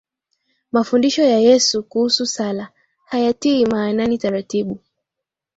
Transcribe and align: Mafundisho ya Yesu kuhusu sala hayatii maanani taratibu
Mafundisho 0.71 1.23
ya 1.23 1.39
Yesu 1.39 1.83
kuhusu 1.83 2.25
sala 2.25 2.69
hayatii 3.05 3.65
maanani 3.65 4.17
taratibu 4.17 4.79